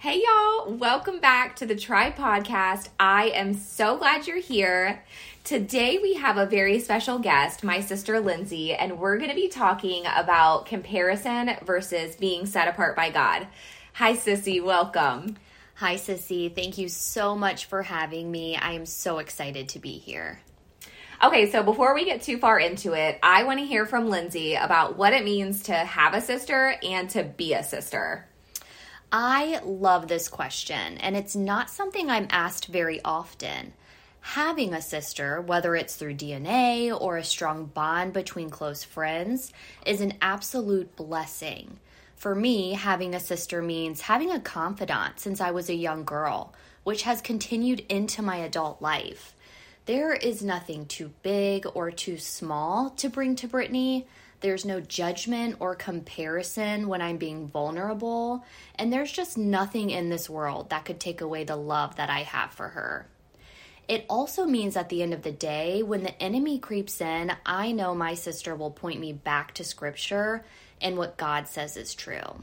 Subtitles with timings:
[0.00, 0.74] Hey, y'all.
[0.74, 2.88] Welcome back to the Try Podcast.
[3.00, 5.02] I am so glad you're here.
[5.42, 9.48] Today, we have a very special guest, my sister Lindsay, and we're going to be
[9.48, 13.48] talking about comparison versus being set apart by God.
[13.94, 14.62] Hi, Sissy.
[14.62, 15.36] Welcome.
[15.74, 16.54] Hi, Sissy.
[16.54, 18.54] Thank you so much for having me.
[18.54, 20.40] I am so excited to be here.
[21.24, 24.54] Okay, so before we get too far into it, I want to hear from Lindsay
[24.54, 28.28] about what it means to have a sister and to be a sister.
[29.10, 33.72] I love this question, and it's not something I'm asked very often.
[34.20, 39.50] Having a sister, whether it's through DNA or a strong bond between close friends,
[39.86, 41.78] is an absolute blessing.
[42.16, 46.52] For me, having a sister means having a confidant since I was a young girl,
[46.84, 49.34] which has continued into my adult life.
[49.86, 54.06] There is nothing too big or too small to bring to Brittany.
[54.40, 58.44] There's no judgment or comparison when I'm being vulnerable,
[58.76, 62.20] and there's just nothing in this world that could take away the love that I
[62.20, 63.06] have for her.
[63.88, 67.72] It also means at the end of the day, when the enemy creeps in, I
[67.72, 70.44] know my sister will point me back to scripture
[70.80, 72.42] and what God says is true.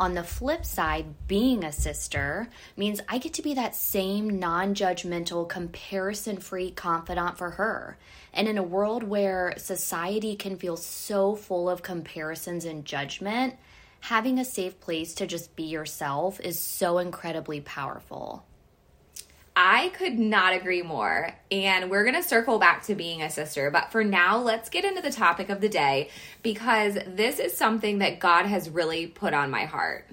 [0.00, 4.74] On the flip side, being a sister means I get to be that same non
[4.74, 7.96] judgmental, comparison free confidant for her.
[8.32, 13.54] And in a world where society can feel so full of comparisons and judgment,
[14.00, 18.44] having a safe place to just be yourself is so incredibly powerful.
[19.56, 21.30] I could not agree more.
[21.50, 23.70] And we're going to circle back to being a sister.
[23.70, 26.10] But for now, let's get into the topic of the day
[26.42, 30.08] because this is something that God has really put on my heart.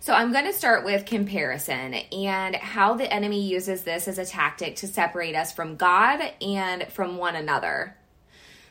[0.00, 4.26] So I'm going to start with comparison and how the enemy uses this as a
[4.26, 7.96] tactic to separate us from God and from one another.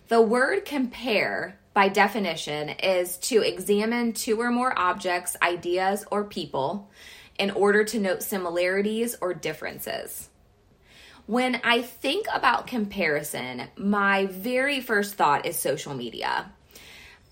[0.07, 6.89] The word compare, by definition, is to examine two or more objects, ideas, or people
[7.41, 10.29] in order to note similarities or differences.
[11.25, 16.51] When I think about comparison, my very first thought is social media.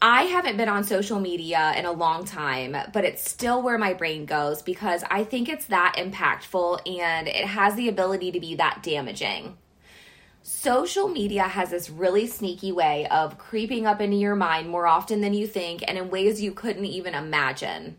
[0.01, 3.93] I haven't been on social media in a long time, but it's still where my
[3.93, 8.55] brain goes because I think it's that impactful and it has the ability to be
[8.55, 9.59] that damaging.
[10.41, 15.21] Social media has this really sneaky way of creeping up into your mind more often
[15.21, 17.97] than you think and in ways you couldn't even imagine.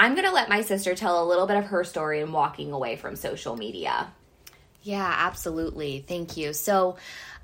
[0.00, 2.72] I'm going to let my sister tell a little bit of her story in walking
[2.72, 4.10] away from social media.
[4.82, 6.02] Yeah, absolutely.
[6.08, 6.54] Thank you.
[6.54, 6.96] So,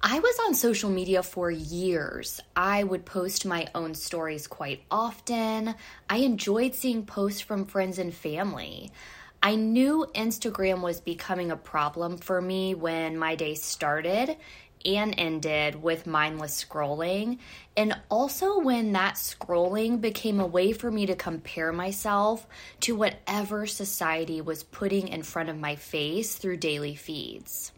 [0.02, 2.40] I was on social media for years.
[2.56, 5.74] I would post my own stories quite often.
[6.08, 8.90] I enjoyed seeing posts from friends and family.
[9.42, 14.34] I knew Instagram was becoming a problem for me when my day started
[14.86, 17.38] and ended with mindless scrolling.
[17.76, 22.46] And also when that scrolling became a way for me to compare myself
[22.80, 27.72] to whatever society was putting in front of my face through daily feeds.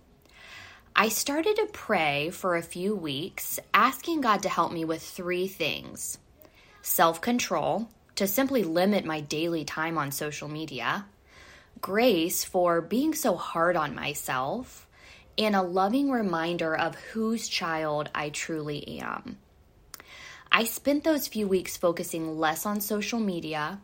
[0.95, 5.47] I started to pray for a few weeks, asking God to help me with three
[5.47, 6.19] things
[6.83, 11.07] self control, to simply limit my daily time on social media,
[11.81, 14.88] grace for being so hard on myself,
[15.39, 19.39] and a loving reminder of whose child I truly am.
[20.51, 23.81] I spent those few weeks focusing less on social media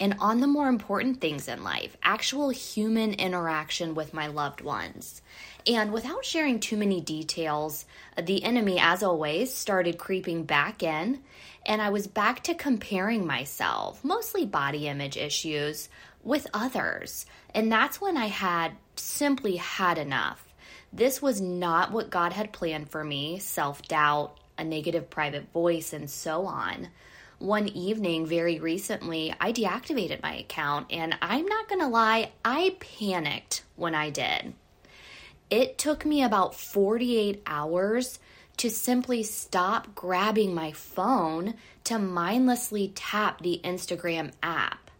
[0.00, 5.22] and on the more important things in life actual human interaction with my loved ones.
[5.66, 7.84] And without sharing too many details,
[8.20, 11.22] the enemy, as always, started creeping back in,
[11.66, 15.88] and I was back to comparing myself, mostly body image issues,
[16.22, 17.26] with others.
[17.54, 20.53] And that's when I had simply had enough.
[20.96, 25.92] This was not what God had planned for me self doubt, a negative private voice,
[25.92, 26.88] and so on.
[27.40, 33.64] One evening, very recently, I deactivated my account, and I'm not gonna lie, I panicked
[33.74, 34.54] when I did.
[35.50, 38.20] It took me about 48 hours
[38.58, 44.92] to simply stop grabbing my phone to mindlessly tap the Instagram app.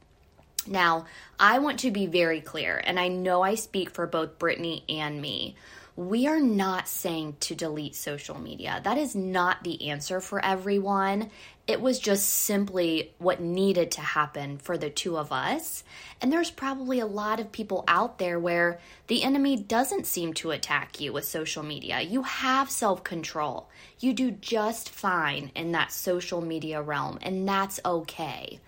[0.66, 1.06] Now,
[1.38, 5.22] I want to be very clear, and I know I speak for both Brittany and
[5.22, 5.54] me
[5.96, 8.80] we are not saying to delete social media.
[8.82, 11.30] That is not the answer for everyone.
[11.68, 15.84] It was just simply what needed to happen for the two of us.
[16.20, 20.50] And there's probably a lot of people out there where the enemy doesn't seem to
[20.50, 22.00] attack you with social media.
[22.00, 23.68] You have self control.
[24.00, 28.58] You do just fine in that social media realm, and that's okay.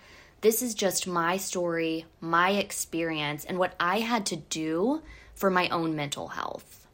[0.42, 5.02] This is just my story, my experience, and what I had to do
[5.34, 6.85] for my own mental health.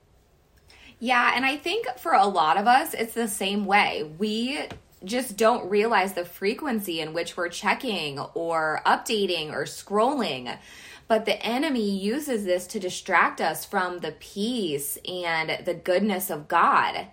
[1.03, 4.09] Yeah, and I think for a lot of us, it's the same way.
[4.19, 4.61] We
[5.05, 10.57] just don't realize the frequency in which we're checking or updating or scrolling.
[11.09, 16.47] But the enemy uses this to distract us from the peace and the goodness of
[16.47, 17.09] God.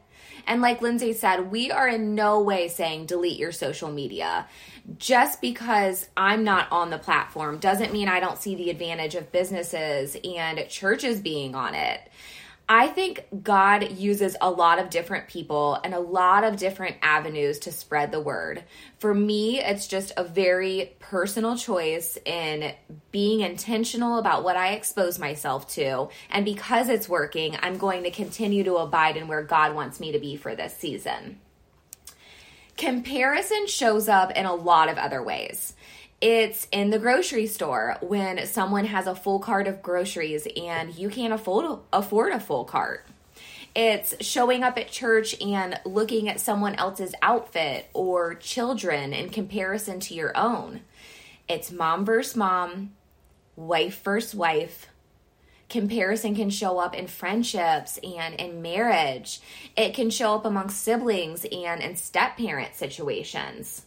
[0.46, 4.46] And like Lindsay said, we are in no way saying delete your social media.
[5.00, 9.32] Just because I'm not on the platform doesn't mean I don't see the advantage of
[9.32, 12.02] businesses and churches being on it.
[12.72, 17.58] I think God uses a lot of different people and a lot of different avenues
[17.60, 18.64] to spread the word.
[19.00, 22.72] For me, it's just a very personal choice in
[23.12, 26.10] being intentional about what I expose myself to.
[26.30, 30.12] And because it's working, I'm going to continue to abide in where God wants me
[30.12, 31.40] to be for this season.
[32.78, 35.74] Comparison shows up in a lot of other ways.
[36.22, 41.10] It's in the grocery store when someone has a full cart of groceries and you
[41.10, 43.06] can't afford afford a full cart.
[43.74, 50.02] It's showing up at church and looking at someone else's outfit or children in comparison
[50.02, 50.82] to your own.
[51.48, 52.92] It's mom versus mom,
[53.56, 54.88] wife versus wife.
[55.70, 59.40] Comparison can show up in friendships and in marriage.
[59.78, 63.86] It can show up among siblings and in step parent situations.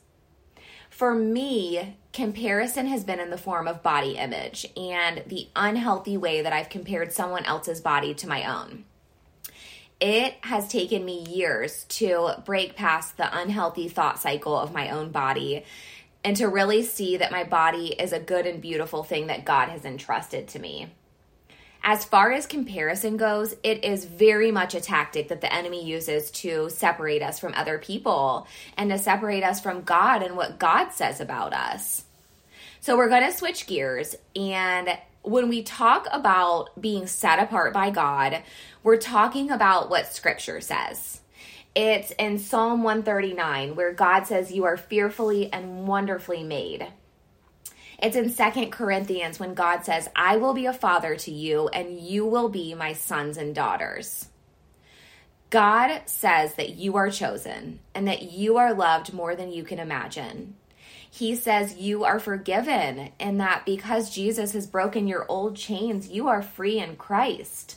[0.93, 6.43] For me, comparison has been in the form of body image and the unhealthy way
[6.43, 8.85] that I've compared someone else's body to my own.
[10.01, 15.11] It has taken me years to break past the unhealthy thought cycle of my own
[15.11, 15.65] body
[16.23, 19.71] and to really see that my body is a good and beautiful thing that God
[19.71, 20.93] has entrusted to me.
[21.85, 26.31] As far as comparison goes, it is very much a tactic that the enemy uses
[26.31, 28.47] to separate us from other people
[28.77, 32.05] and to separate us from God and what God says about us.
[32.81, 34.15] So we're going to switch gears.
[34.37, 38.43] And when we talk about being set apart by God,
[38.85, 41.21] we're talking about what scripture says.
[41.75, 46.87] It's in Psalm 139 where God says, You are fearfully and wonderfully made.
[48.03, 52.01] It's in Second Corinthians when God says, I will be a father to you, and
[52.01, 54.27] you will be my sons and daughters.
[55.51, 59.79] God says that you are chosen and that you are loved more than you can
[59.79, 60.57] imagine.
[61.09, 66.27] He says you are forgiven and that because Jesus has broken your old chains, you
[66.27, 67.77] are free in Christ.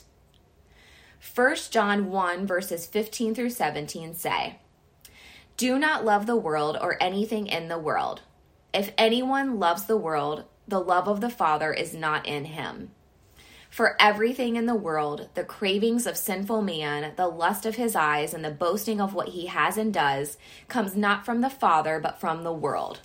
[1.34, 4.58] 1 John 1, verses 15 through 17 say,
[5.56, 8.22] Do not love the world or anything in the world.
[8.76, 12.90] If anyone loves the world, the love of the Father is not in him.
[13.70, 18.34] For everything in the world, the cravings of sinful man, the lust of his eyes,
[18.34, 20.36] and the boasting of what he has and does,
[20.68, 23.00] comes not from the Father, but from the world.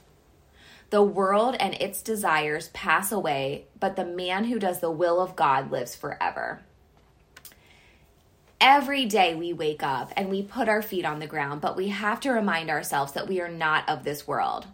[0.90, 5.38] The world and its desires pass away, but the man who does the will of
[5.38, 6.60] God lives forever.
[8.60, 11.88] Every day we wake up and we put our feet on the ground, but we
[11.88, 14.68] have to remind ourselves that we are not of this world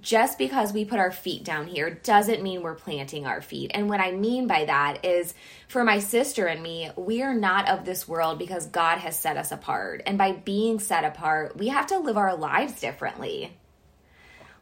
[0.00, 3.70] just because we put our feet down here doesn't mean we're planting our feet.
[3.74, 5.34] And what I mean by that is
[5.68, 9.36] for my sister and me, we are not of this world because God has set
[9.36, 10.02] us apart.
[10.06, 13.56] And by being set apart, we have to live our lives differently.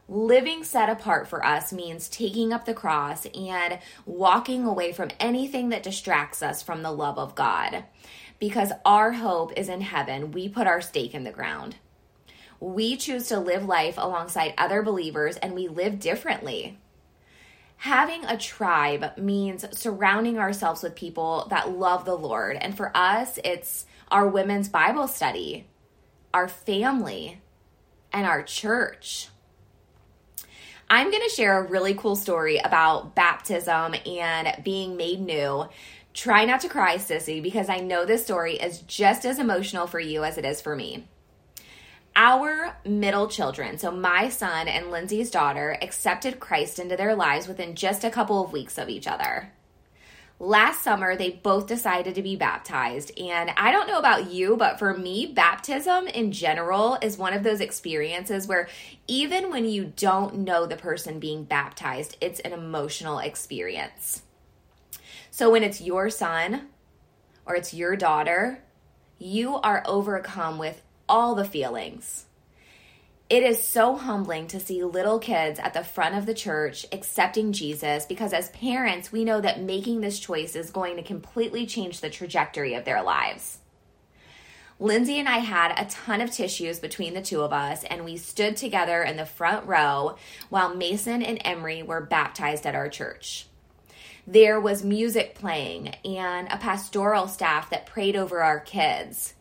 [0.07, 5.69] Living set apart for us means taking up the cross and walking away from anything
[5.69, 7.85] that distracts us from the love of God.
[8.37, 11.77] Because our hope is in heaven, we put our stake in the ground.
[12.61, 16.77] We choose to live life alongside other believers and we live differently.
[17.77, 22.57] Having a tribe means surrounding ourselves with people that love the Lord.
[22.57, 25.65] And for us, it's our women's Bible study,
[26.31, 27.41] our family,
[28.13, 29.29] and our church.
[30.87, 35.67] I'm going to share a really cool story about baptism and being made new.
[36.13, 39.99] Try not to cry, sissy, because I know this story is just as emotional for
[39.99, 41.07] you as it is for me.
[42.15, 47.75] Our middle children, so my son and Lindsay's daughter, accepted Christ into their lives within
[47.75, 49.51] just a couple of weeks of each other.
[50.37, 53.17] Last summer, they both decided to be baptized.
[53.19, 57.43] And I don't know about you, but for me, baptism in general is one of
[57.43, 58.67] those experiences where
[59.07, 64.23] even when you don't know the person being baptized, it's an emotional experience.
[65.29, 66.69] So when it's your son
[67.45, 68.63] or it's your daughter,
[69.19, 72.25] you are overcome with all the feelings.
[73.29, 77.51] It is so humbling to see little kids at the front of the church accepting
[77.51, 81.99] Jesus because, as parents, we know that making this choice is going to completely change
[81.99, 83.59] the trajectory of their lives.
[84.79, 88.15] Lindsay and I had a ton of tissues between the two of us, and we
[88.15, 90.15] stood together in the front row
[90.49, 93.47] while Mason and Emery were baptized at our church.
[94.25, 99.33] There was music playing and a pastoral staff that prayed over our kids.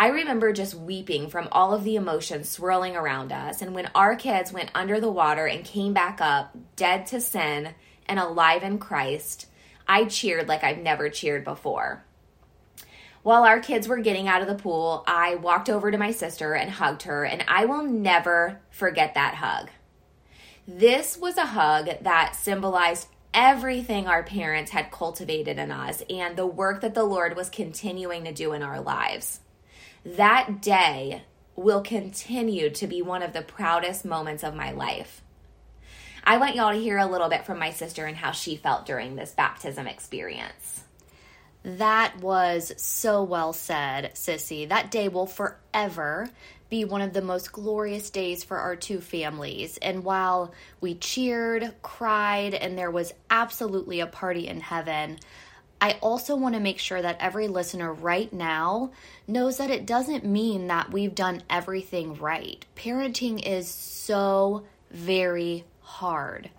[0.00, 3.60] I remember just weeping from all of the emotions swirling around us.
[3.60, 7.74] And when our kids went under the water and came back up, dead to sin
[8.06, 9.46] and alive in Christ,
[9.88, 12.04] I cheered like I've never cheered before.
[13.24, 16.54] While our kids were getting out of the pool, I walked over to my sister
[16.54, 19.68] and hugged her, and I will never forget that hug.
[20.68, 26.46] This was a hug that symbolized everything our parents had cultivated in us and the
[26.46, 29.40] work that the Lord was continuing to do in our lives.
[30.16, 31.22] That day
[31.54, 35.20] will continue to be one of the proudest moments of my life.
[36.24, 38.86] I want y'all to hear a little bit from my sister and how she felt
[38.86, 40.82] during this baptism experience.
[41.62, 44.66] That was so well said, Sissy.
[44.66, 46.30] That day will forever
[46.70, 49.76] be one of the most glorious days for our two families.
[49.78, 55.18] And while we cheered, cried, and there was absolutely a party in heaven,
[55.80, 58.90] I also want to make sure that every listener right now
[59.26, 62.64] knows that it doesn't mean that we've done everything right.
[62.74, 66.50] Parenting is so very hard.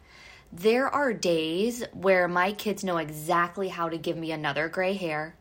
[0.51, 5.35] There are days where my kids know exactly how to give me another gray hair.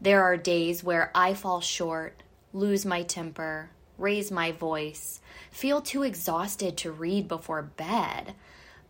[0.00, 6.02] There are days where I fall short, lose my temper, raise my voice, feel too
[6.02, 8.34] exhausted to read before bed.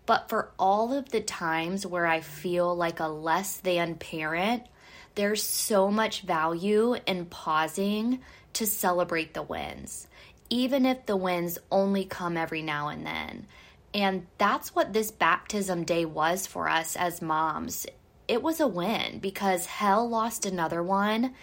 [0.06, 4.64] But for all of the times where I feel like a less than parent,
[5.14, 8.20] there's so much value in pausing
[8.54, 10.06] to celebrate the wins,
[10.50, 13.46] even if the wins only come every now and then.
[13.94, 17.86] And that's what this baptism day was for us as moms.
[18.26, 21.34] It was a win because hell lost another one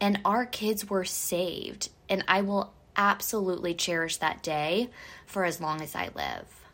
[0.00, 1.88] and our kids were saved.
[2.08, 4.90] And I will absolutely cherish that day
[5.26, 6.65] for as long as I live.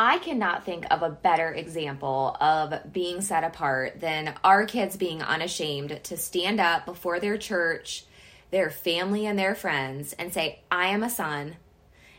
[0.00, 5.24] I cannot think of a better example of being set apart than our kids being
[5.24, 8.04] unashamed to stand up before their church,
[8.52, 11.56] their family, and their friends and say, I am a son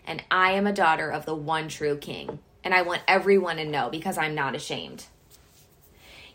[0.05, 2.39] and I am a daughter of the one true King.
[2.65, 5.05] And I want everyone to know because I'm not ashamed.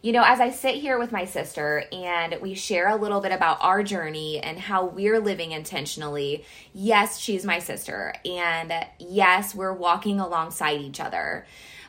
[0.05, 3.33] You know, as I sit here with my sister and we share a little bit
[3.33, 6.45] about our journey and how we're living intentionally,
[6.75, 8.13] yes, she's my sister.
[8.23, 11.47] And yes, we're walking alongside each other.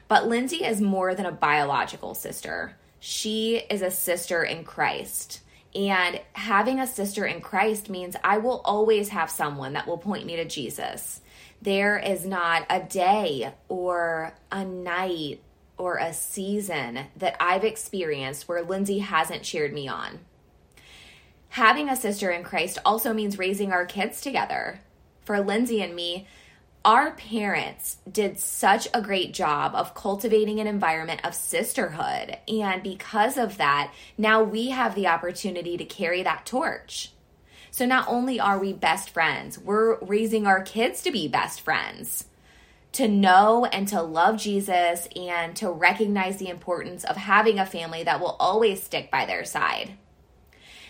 [0.07, 5.41] But Lindsay is more than a biological sister, she is a sister in Christ.
[5.75, 10.25] And having a sister in Christ means I will always have someone that will point
[10.25, 11.19] me to Jesus.
[11.61, 15.41] There is not a day or a night
[15.77, 20.19] or a season that I've experienced where Lindsay hasn't cheered me on.
[21.49, 24.81] Having a sister in Christ also means raising our kids together.
[25.23, 26.27] For Lindsay and me,
[26.83, 32.37] our parents did such a great job of cultivating an environment of sisterhood.
[32.47, 37.11] And because of that, now we have the opportunity to carry that torch.
[37.71, 42.27] So not only are we best friends, we're raising our kids to be best friends,
[42.95, 48.03] to know and to love Jesus and to recognize the importance of having a family
[48.03, 49.91] that will always stick by their side.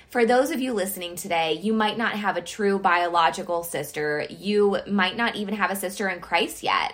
[0.09, 4.25] For those of you listening today, you might not have a true biological sister.
[4.29, 6.93] You might not even have a sister in Christ yet.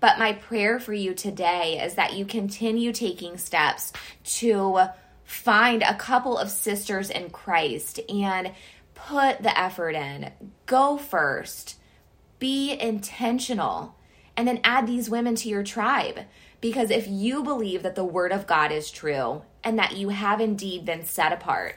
[0.00, 3.92] But my prayer for you today is that you continue taking steps
[4.38, 4.88] to
[5.24, 8.52] find a couple of sisters in Christ and
[8.94, 10.32] put the effort in,
[10.64, 11.76] go first,
[12.38, 13.94] be intentional,
[14.38, 16.20] and then add these women to your tribe.
[16.60, 20.40] Because if you believe that the word of God is true and that you have
[20.40, 21.74] indeed been set apart,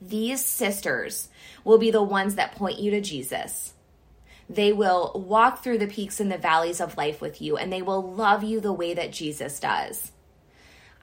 [0.00, 1.28] these sisters
[1.62, 3.74] will be the ones that point you to Jesus.
[4.50, 7.82] They will walk through the peaks and the valleys of life with you, and they
[7.82, 10.10] will love you the way that Jesus does.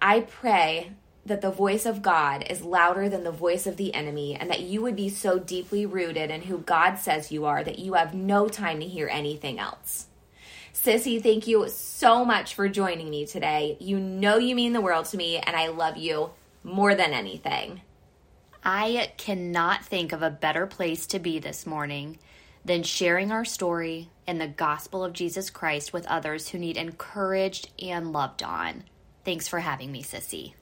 [0.02, 0.92] I pray
[1.26, 4.62] that the voice of God is louder than the voice of the enemy, and that
[4.62, 8.14] you would be so deeply rooted in who God says you are that you have
[8.14, 10.08] no time to hear anything else.
[10.76, 13.78] Sissy, thank you so much for joining me today.
[13.80, 16.32] You know you mean the world to me, and I love you
[16.64, 17.82] more than anything.
[18.64, 22.20] I cannot think of a better place to be this morning
[22.66, 27.70] than sharing our story and the gospel of Jesus Christ with others who need encouraged
[27.82, 28.84] and loved on.
[29.24, 30.54] Thanks for having me, Sissy.